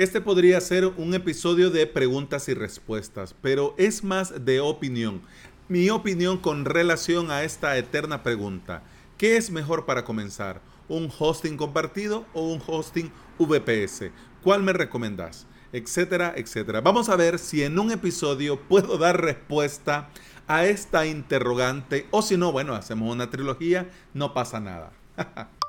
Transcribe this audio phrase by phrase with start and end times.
[0.00, 5.20] Este podría ser un episodio de preguntas y respuestas, pero es más de opinión.
[5.68, 8.82] Mi opinión con relación a esta eterna pregunta.
[9.18, 10.62] ¿Qué es mejor para comenzar?
[10.88, 14.04] ¿Un hosting compartido o un hosting VPS?
[14.42, 15.46] ¿Cuál me recomendás?
[15.70, 16.80] Etcétera, etcétera.
[16.80, 20.08] Vamos a ver si en un episodio puedo dar respuesta
[20.46, 24.94] a esta interrogante o si no, bueno, hacemos una trilogía, no pasa nada.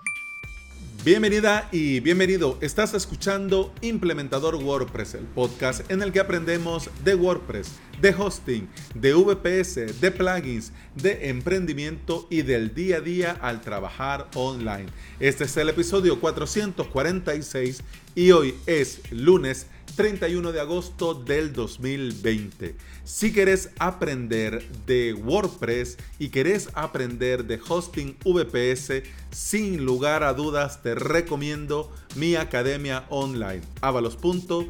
[1.03, 2.59] Bienvenida y bienvenido.
[2.61, 9.15] Estás escuchando Implementador WordPress, el podcast en el que aprendemos de WordPress, de hosting, de
[9.15, 14.89] VPS, de plugins, de emprendimiento y del día a día al trabajar online.
[15.19, 17.81] Este es el episodio 446
[18.13, 22.75] y hoy es lunes 31 de agosto del 2020.
[23.03, 30.81] Si querés aprender de WordPress y querés aprender de hosting VPS, sin lugar a dudas
[30.81, 34.61] te recomiendo mi academia online, avalos.sv.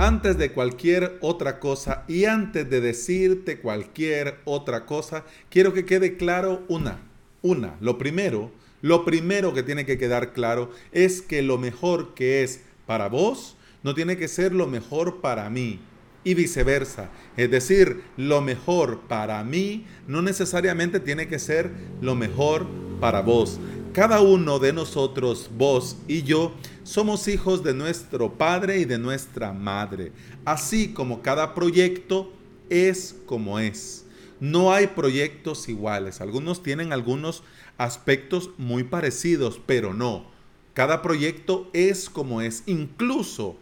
[0.00, 6.16] Antes de cualquier otra cosa y antes de decirte cualquier otra cosa, quiero que quede
[6.16, 7.00] claro una,
[7.42, 12.44] una, lo primero, lo primero que tiene que quedar claro es que lo mejor que
[12.44, 15.80] es para vos no tiene que ser lo mejor para mí
[16.22, 17.10] y viceversa.
[17.36, 22.68] Es decir, lo mejor para mí no necesariamente tiene que ser lo mejor
[23.00, 23.58] para vos.
[23.98, 26.54] Cada uno de nosotros, vos y yo,
[26.84, 30.12] somos hijos de nuestro Padre y de nuestra Madre.
[30.44, 32.32] Así como cada proyecto
[32.70, 34.04] es como es.
[34.38, 36.20] No hay proyectos iguales.
[36.20, 37.42] Algunos tienen algunos
[37.76, 40.30] aspectos muy parecidos, pero no.
[40.74, 42.62] Cada proyecto es como es.
[42.66, 43.56] Incluso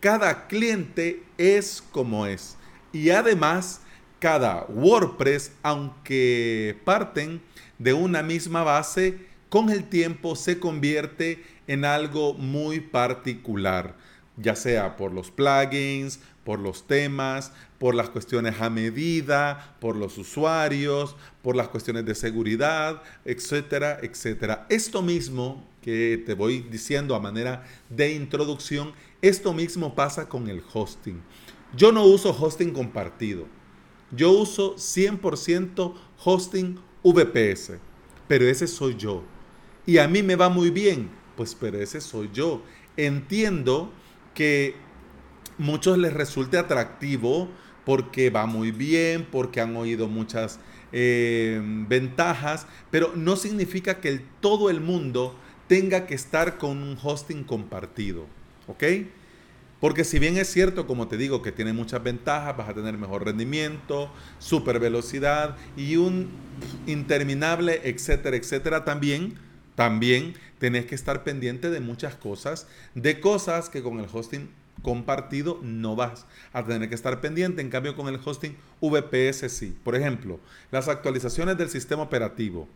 [0.00, 2.58] cada cliente es como es.
[2.92, 3.80] Y además,
[4.18, 7.40] cada WordPress, aunque parten
[7.78, 13.96] de una misma base, con el tiempo se convierte en algo muy particular,
[14.36, 20.18] ya sea por los plugins, por los temas, por las cuestiones a medida, por los
[20.18, 24.66] usuarios, por las cuestiones de seguridad, etcétera, etcétera.
[24.68, 30.62] Esto mismo que te voy diciendo a manera de introducción, esto mismo pasa con el
[30.72, 31.22] hosting.
[31.76, 33.46] Yo no uso hosting compartido.
[34.10, 37.72] Yo uso 100% hosting VPS,
[38.26, 39.22] pero ese soy yo
[39.88, 42.62] y a mí me va muy bien, pues pero ese soy yo.
[42.98, 43.90] Entiendo
[44.34, 44.74] que
[45.56, 47.48] muchos les resulte atractivo
[47.86, 50.60] porque va muy bien, porque han oído muchas
[50.92, 55.34] eh, ventajas, pero no significa que todo el mundo
[55.68, 58.26] tenga que estar con un hosting compartido,
[58.66, 58.84] ¿ok?
[59.80, 62.98] Porque si bien es cierto, como te digo, que tiene muchas ventajas, vas a tener
[62.98, 66.28] mejor rendimiento, super velocidad y un
[66.86, 69.47] interminable, etcétera, etcétera, también
[69.78, 72.66] también tenés que estar pendiente de muchas cosas,
[72.96, 74.50] de cosas que con el hosting
[74.82, 77.62] compartido no vas a tener que estar pendiente.
[77.62, 79.76] En cambio, con el hosting VPS sí.
[79.84, 80.40] Por ejemplo,
[80.72, 82.66] las actualizaciones del sistema operativo,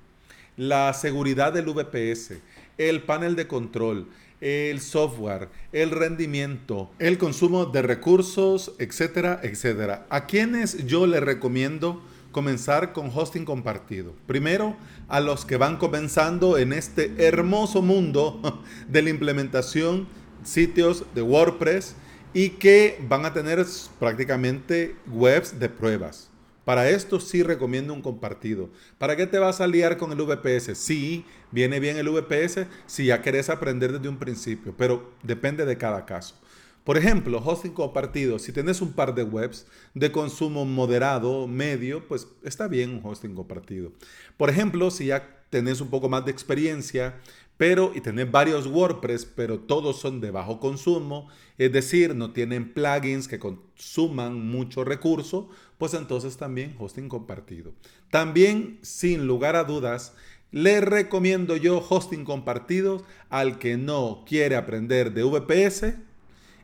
[0.56, 2.34] la seguridad del VPS,
[2.78, 4.06] el panel de control,
[4.40, 10.06] el software, el rendimiento, el consumo de recursos, etcétera, etcétera.
[10.08, 12.00] ¿A quienes yo les recomiendo?
[12.32, 14.14] Comenzar con hosting compartido.
[14.26, 14.76] Primero,
[15.08, 20.08] a los que van comenzando en este hermoso mundo de la implementación
[20.42, 21.94] sitios de WordPress
[22.34, 23.64] y que van a tener
[23.98, 26.30] prácticamente webs de pruebas.
[26.64, 28.70] Para esto sí recomiendo un compartido.
[28.98, 30.78] ¿Para qué te vas a liar con el VPS?
[30.78, 35.76] Sí, viene bien el VPS si ya querés aprender desde un principio, pero depende de
[35.76, 36.36] cada caso.
[36.84, 38.38] Por ejemplo, hosting compartido.
[38.38, 43.34] Si tienes un par de webs de consumo moderado, medio, pues está bien un hosting
[43.34, 43.92] compartido.
[44.36, 47.20] Por ejemplo, si ya tenés un poco más de experiencia,
[47.56, 51.28] pero y tenés varios WordPress, pero todos son de bajo consumo,
[51.58, 57.72] es decir, no tienen plugins que consuman mucho recurso, pues entonces también hosting compartido.
[58.10, 60.14] También, sin lugar a dudas,
[60.50, 65.94] le recomiendo yo hosting compartido al que no quiere aprender de VPS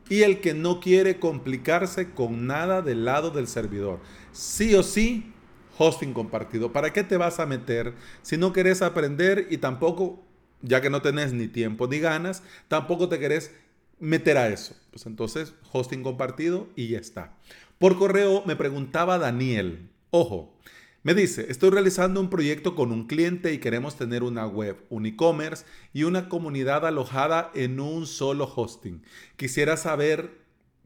[0.09, 3.99] y el que no quiere complicarse con nada del lado del servidor.
[4.31, 5.31] Sí o sí,
[5.77, 6.73] hosting compartido.
[6.73, 10.23] ¿Para qué te vas a meter si no querés aprender y tampoco,
[10.61, 13.51] ya que no tenés ni tiempo ni ganas, tampoco te querés
[13.99, 14.75] meter a eso?
[14.91, 17.37] Pues entonces, hosting compartido y ya está.
[17.77, 20.53] Por correo me preguntaba Daniel, ojo,
[21.01, 25.05] me dice, estoy realizando un proyecto con un cliente y queremos tener una web, un
[25.05, 29.01] e-commerce y una comunidad alojada en un solo hosting.
[29.37, 30.39] Quisiera saber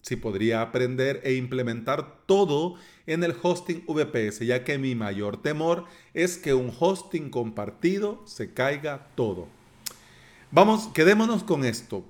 [0.03, 2.75] si podría aprender e implementar todo
[3.07, 8.53] en el hosting VPS, ya que mi mayor temor es que un hosting compartido se
[8.53, 9.47] caiga todo.
[10.51, 12.05] Vamos, quedémonos con esto.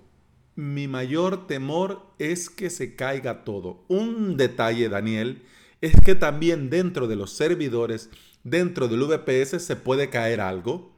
[0.55, 3.85] Mi mayor temor es que se caiga todo.
[3.87, 5.43] Un detalle, Daniel,
[5.83, 8.09] es que también dentro de los servidores,
[8.45, 10.95] dentro del VPS, se puede caer algo.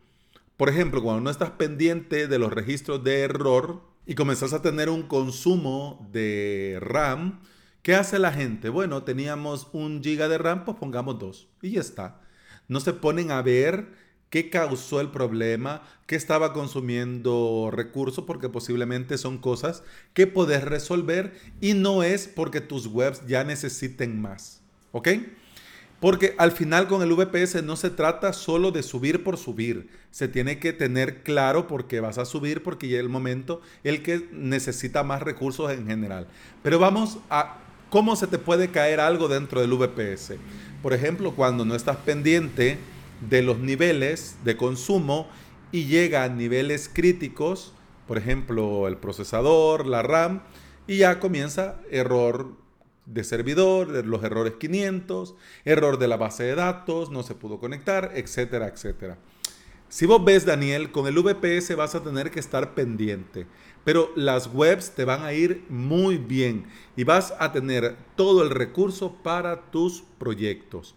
[0.58, 4.90] Por ejemplo, cuando no estás pendiente de los registros de error, y comenzás a tener
[4.90, 7.42] un consumo de RAM,
[7.82, 8.70] ¿qué hace la gente?
[8.70, 12.22] Bueno, teníamos un giga de RAM, pues pongamos dos y ya está.
[12.68, 13.88] No se ponen a ver
[14.30, 19.82] qué causó el problema, qué estaba consumiendo recursos, porque posiblemente son cosas
[20.14, 24.62] que puedes resolver y no es porque tus webs ya necesiten más.
[24.96, 25.10] ¿Ok?
[26.00, 29.90] Porque al final con el VPS no se trata solo de subir por subir.
[30.10, 33.62] Se tiene que tener claro por qué vas a subir porque ya es el momento
[33.84, 36.28] el que necesita más recursos en general.
[36.64, 37.58] Pero vamos a
[37.90, 40.36] cómo se te puede caer algo dentro del VPS.
[40.82, 42.78] Por ejemplo, cuando no estás pendiente
[43.30, 45.28] de los niveles de consumo
[45.74, 47.74] y llega a niveles críticos,
[48.08, 50.44] por ejemplo, el procesador, la RAM,
[50.88, 52.65] y ya comienza error
[53.06, 58.12] de servidor, los errores 500, error de la base de datos, no se pudo conectar,
[58.16, 59.18] etcétera, etcétera.
[59.90, 63.46] Si vos ves, Daniel, con el VPS vas a tener que estar pendiente,
[63.84, 66.66] pero las webs te van a ir muy bien
[66.96, 70.96] y vas a tener todo el recurso para tus proyectos.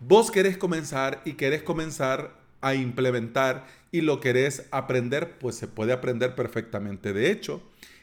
[0.00, 5.92] Vos querés comenzar y querés comenzar a implementar y lo querés aprender, pues se puede
[5.92, 7.12] aprender perfectamente.
[7.12, 7.62] De hecho,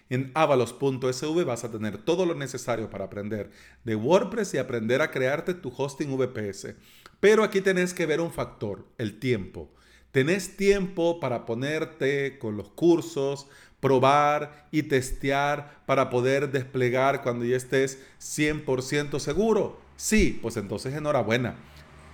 [0.09, 3.51] en avalos.sv vas a tener todo lo necesario para aprender
[3.83, 6.75] de WordPress y aprender a crearte tu hosting VPS.
[7.19, 9.71] Pero aquí tenés que ver un factor, el tiempo.
[10.11, 13.47] Tenés tiempo para ponerte con los cursos,
[13.79, 19.79] probar y testear para poder desplegar cuando ya estés 100% seguro.
[19.97, 21.55] Sí, pues entonces enhorabuena.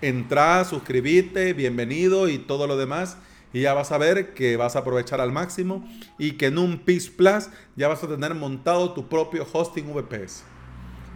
[0.02, 3.18] Entra, suscríbete, bienvenido y todo lo demás
[3.54, 5.88] y ya vas a ver que vas a aprovechar al máximo
[6.18, 10.44] y que en un Peace Plus ya vas a tener montado tu propio hosting VPS.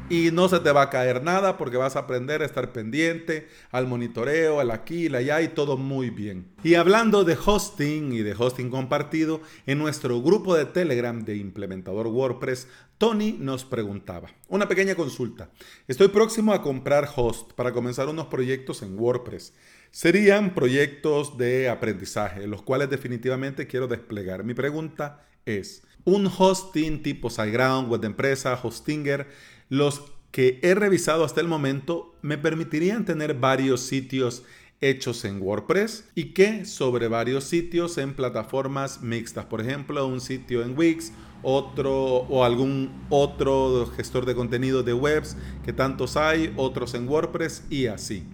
[0.07, 3.47] Y no se te va a caer nada porque vas a aprender a estar pendiente
[3.71, 6.45] al monitoreo, al aquí, al allá y todo muy bien.
[6.63, 12.05] Y hablando de hosting y de hosting compartido, en nuestro grupo de Telegram de implementador
[12.05, 12.67] WordPress,
[12.99, 15.49] Tony nos preguntaba, una pequeña consulta.
[15.87, 19.53] Estoy próximo a comprar host para comenzar unos proyectos en WordPress.
[19.95, 24.43] Serían proyectos de aprendizaje, los cuales definitivamente quiero desplegar.
[24.43, 29.25] Mi pregunta es, un hosting tipo SiteGround, web de empresa, Hostinger,
[29.69, 30.01] los
[30.31, 34.43] que he revisado hasta el momento me permitirían tener varios sitios
[34.81, 40.61] hechos en WordPress y que sobre varios sitios en plataformas mixtas, por ejemplo, un sitio
[40.61, 46.95] en Wix, otro o algún otro gestor de contenido de webs que tantos hay, otros
[46.95, 48.25] en WordPress y así.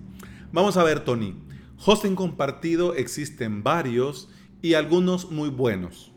[0.51, 1.50] Vamos a ver, Tony.
[1.83, 4.29] Hosting compartido existen varios
[4.61, 6.11] y algunos muy buenos.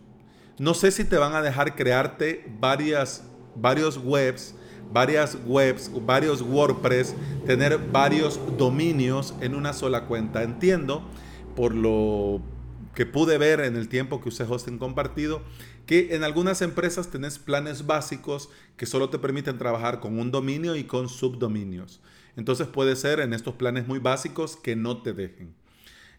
[0.58, 3.24] No sé si te van a dejar crearte varias,
[3.56, 4.54] varios webs,
[4.92, 7.14] varias webs, varios WordPress,
[7.46, 10.42] tener varios dominios en una sola cuenta.
[10.42, 11.02] Entiendo
[11.56, 12.42] por lo
[12.94, 15.40] que pude ver en el tiempo que usé hosting compartido,
[15.86, 20.76] que en algunas empresas tenés planes básicos que solo te permiten trabajar con un dominio
[20.76, 22.02] y con subdominios.
[22.36, 25.54] Entonces puede ser en estos planes muy básicos que no te dejen.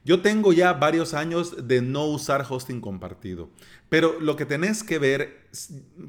[0.06, 3.50] Yo tengo ya varios años de no usar hosting compartido,
[3.90, 5.48] pero lo que tenés que ver,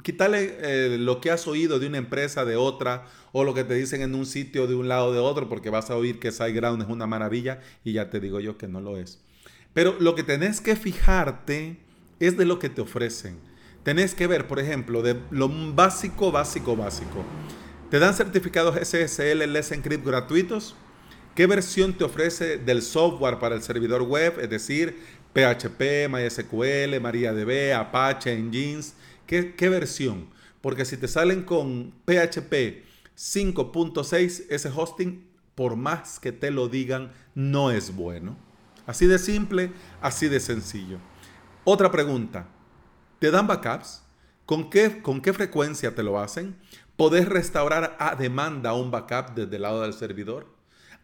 [0.03, 3.73] quítale eh, lo que has oído de una empresa, de otra, o lo que te
[3.73, 6.83] dicen en un sitio de un lado de otro, porque vas a oír que SiteGround
[6.83, 9.23] es una maravilla y ya te digo yo que no lo es.
[9.73, 11.79] Pero lo que tenés que fijarte
[12.21, 13.39] es de lo que te ofrecen.
[13.83, 17.25] Tenés que ver, por ejemplo, de lo básico, básico, básico.
[17.91, 20.75] Te dan certificados SSL Let's Encrypt gratuitos.
[21.37, 24.41] ¿Qué versión te ofrece del software para el servidor web?
[24.41, 24.99] Es decir,
[25.33, 28.45] PHP, MySQL, MariaDB, Apache.
[29.25, 30.29] ¿Qué, ¿Qué versión?
[30.61, 32.83] Porque si te salen con PHP
[33.17, 35.25] 5.6, ese hosting,
[35.55, 38.37] por más que te lo digan, no es bueno.
[38.85, 40.99] Así de simple, así de sencillo.
[41.63, 42.49] Otra pregunta.
[43.21, 44.03] ¿Te dan backups?
[44.45, 46.57] ¿Con qué, ¿Con qué frecuencia te lo hacen?
[46.97, 50.47] ¿Podés restaurar a demanda un backup desde el lado del servidor?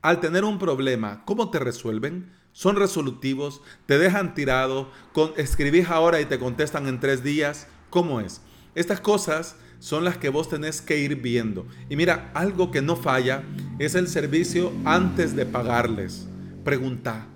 [0.00, 2.32] Al tener un problema, ¿cómo te resuelven?
[2.52, 3.60] ¿Son resolutivos?
[3.84, 4.90] ¿Te dejan tirado?
[5.12, 7.66] Con, ¿Escribís ahora y te contestan en tres días?
[7.90, 8.40] ¿Cómo es?
[8.74, 11.66] Estas cosas son las que vos tenés que ir viendo.
[11.90, 13.42] Y mira, algo que no falla
[13.78, 16.26] es el servicio antes de pagarles.
[16.64, 17.26] Pregunta.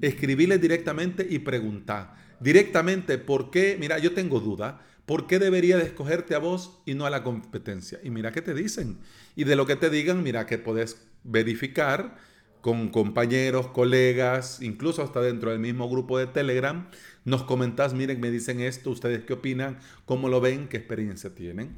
[0.00, 2.14] Escribile directamente y pregunta.
[2.38, 3.76] Directamente, ¿por qué?
[3.80, 7.22] Mira, yo tengo duda ¿Por qué debería de escogerte a vos y no a la
[7.22, 8.00] competencia?
[8.02, 8.98] Y mira qué te dicen.
[9.36, 12.16] Y de lo que te digan, mira que podés verificar
[12.62, 16.88] con compañeros, colegas, incluso hasta dentro del mismo grupo de Telegram.
[17.26, 21.76] Nos comentás, miren, me dicen esto, ustedes qué opinan, cómo lo ven, qué experiencia tienen.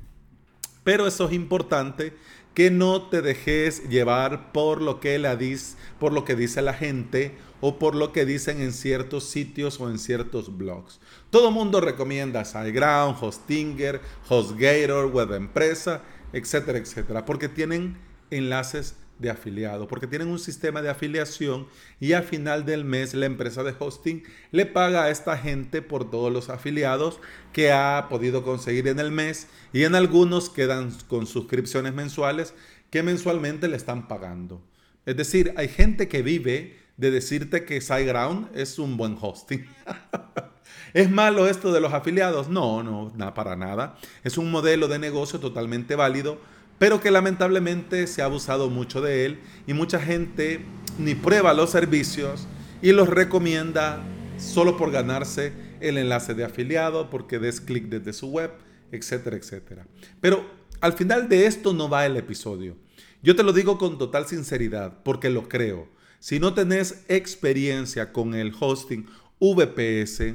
[0.86, 2.12] Pero eso es importante
[2.54, 6.74] que no te dejes llevar por lo que la dice, por lo que dice la
[6.74, 11.00] gente o por lo que dicen en ciertos sitios o en ciertos blogs.
[11.30, 16.02] Todo mundo recomienda SiteGround, Hostinger, HostGator, Web Empresa,
[16.32, 17.98] etcétera, etcétera, porque tienen
[18.30, 21.66] enlaces de afiliado, porque tienen un sistema de afiliación
[22.00, 26.10] y al final del mes la empresa de hosting le paga a esta gente por
[26.10, 27.20] todos los afiliados
[27.52, 32.54] que ha podido conseguir en el mes y en algunos quedan con suscripciones mensuales
[32.90, 34.62] que mensualmente le están pagando.
[35.06, 39.66] Es decir, hay gente que vive de decirte que SiteGround es un buen hosting.
[40.94, 42.48] ¿Es malo esto de los afiliados?
[42.48, 43.96] No, no, nada para nada.
[44.24, 46.40] Es un modelo de negocio totalmente válido
[46.78, 50.64] pero que lamentablemente se ha abusado mucho de él y mucha gente
[50.98, 52.46] ni prueba los servicios
[52.82, 54.02] y los recomienda
[54.38, 58.50] solo por ganarse el enlace de afiliado, porque des clic desde su web,
[58.92, 59.86] etcétera, etcétera.
[60.20, 60.44] Pero
[60.80, 62.76] al final de esto no va el episodio.
[63.22, 65.88] Yo te lo digo con total sinceridad, porque lo creo.
[66.20, 69.06] Si no tenés experiencia con el hosting
[69.40, 70.34] VPS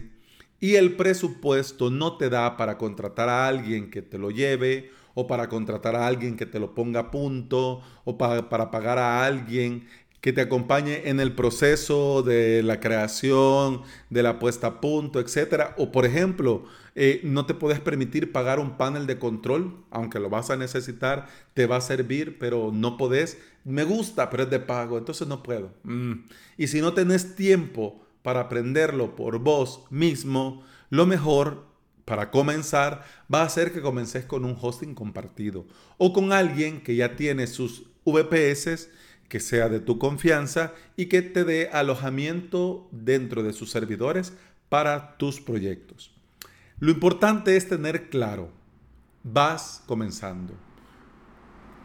[0.60, 5.27] y el presupuesto no te da para contratar a alguien que te lo lleve o
[5.27, 9.87] para contratar a alguien que te lo ponga a punto, o para, pagar a alguien
[10.21, 15.71] que te acompañe en el proceso de la creación, de la puesta a punto, etc.
[15.77, 20.29] O por ejemplo, eh, no te puedes permitir pagar un panel de control, aunque lo
[20.29, 23.39] vas a necesitar, te va a servir, pero no podés.
[23.63, 25.71] Me gusta, pero es de pago, entonces no puedo.
[25.83, 26.25] Mm.
[26.57, 31.70] Y si no tenés tiempo para aprenderlo por vos mismo, lo mejor
[32.05, 35.65] para comenzar va a ser que comences con un hosting compartido
[35.98, 38.89] o con alguien que ya tiene sus VPS
[39.31, 44.34] que sea de tu confianza y que te dé alojamiento dentro de sus servidores
[44.67, 46.12] para tus proyectos.
[46.79, 48.51] Lo importante es tener claro,
[49.24, 50.53] vas comenzando.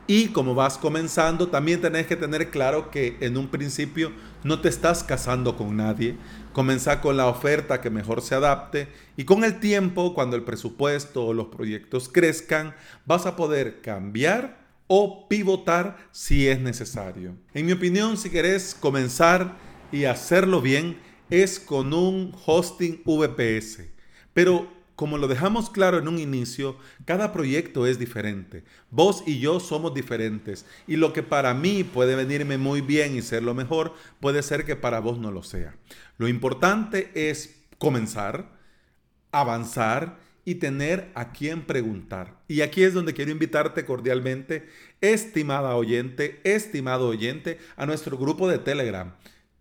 [0.09, 4.13] Y como vas comenzando, también tenés que tener claro que en un principio
[4.45, 6.17] no te estás casando con nadie.
[6.53, 11.27] Comenzá con la oferta que mejor se adapte y con el tiempo, cuando el presupuesto
[11.27, 17.35] o los proyectos crezcan, vas a poder cambiar o pivotar si es necesario.
[17.53, 19.57] En mi opinión, si querés comenzar
[19.91, 20.99] y hacerlo bien,
[21.31, 23.81] es con un hosting VPS.
[24.33, 28.65] Pero como lo dejamos claro en un inicio, cada proyecto es diferente.
[28.91, 30.65] Vos y yo somos diferentes.
[30.87, 34.65] Y lo que para mí puede venirme muy bien y ser lo mejor, puede ser
[34.65, 35.76] que para vos no lo sea.
[36.17, 38.50] Lo importante es comenzar,
[39.33, 42.41] avanzar y tener a quien preguntar.
[42.49, 44.67] Y aquí es donde quiero invitarte cordialmente,
[45.03, 49.12] estimada oyente, estimado oyente, a nuestro grupo de Telegram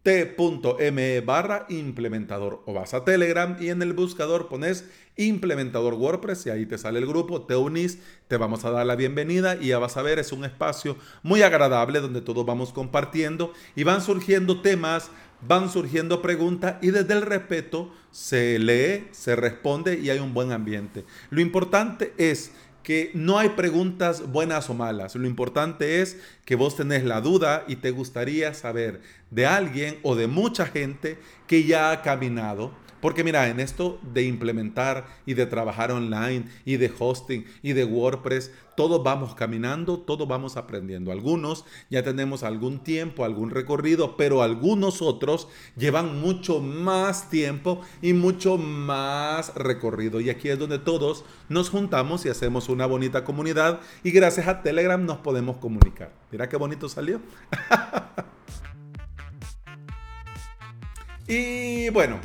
[0.06, 4.86] t.me barra implementador o vas a Telegram y en el buscador pones
[5.18, 7.98] implementador WordPress y ahí te sale el grupo, te unís,
[8.28, 11.42] te vamos a dar la bienvenida y ya vas a ver, es un espacio muy
[11.42, 15.10] agradable donde todos vamos compartiendo y van surgiendo temas,
[15.42, 20.52] van surgiendo preguntas y desde el respeto se lee, se responde y hay un buen
[20.52, 21.04] ambiente.
[21.32, 22.52] Lo importante es
[22.86, 25.16] que no hay preguntas buenas o malas.
[25.16, 29.02] Lo importante es que vos tenés la duda y te gustaría saber
[29.32, 32.72] de alguien o de mucha gente que ya ha caminado
[33.02, 37.86] porque mira, en esto de implementar y de trabajar online y de hosting y de
[37.86, 41.12] WordPress, todos vamos caminando, todos vamos aprendiendo.
[41.12, 45.48] Algunos ya tenemos algún tiempo, algún recorrido, pero algunos otros
[45.78, 50.20] llevan mucho más tiempo y mucho más recorrido.
[50.20, 54.62] Y aquí es donde todos nos juntamos y hacemos una bonita comunidad y gracias a
[54.62, 56.12] Telegram nos podemos comunicar.
[56.32, 57.22] Mira qué bonito salió.
[61.28, 62.20] y bueno,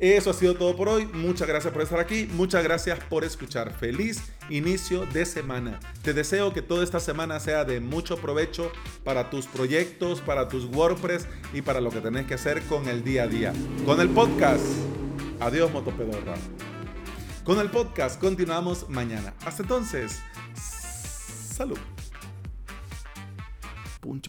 [0.00, 1.06] eso ha sido todo por hoy.
[1.06, 2.26] Muchas gracias por estar aquí.
[2.32, 3.70] Muchas gracias por escuchar.
[3.70, 5.78] Feliz inicio de semana.
[6.02, 8.72] Te deseo que toda esta semana sea de mucho provecho
[9.04, 13.04] para tus proyectos, para tus WordPress y para lo que tenés que hacer con el
[13.04, 13.52] día a día.
[13.84, 14.64] Con el podcast.
[15.38, 16.34] Adiós, Motopedorra.
[17.44, 19.34] Con el podcast continuamos mañana.
[19.44, 20.22] Hasta entonces.
[20.54, 21.78] Salud.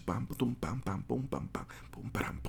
[0.06, 1.48] Pam pum pam pam pam pam
[1.90, 2.42] pum pam